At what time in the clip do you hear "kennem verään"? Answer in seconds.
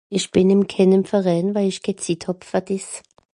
0.65-1.53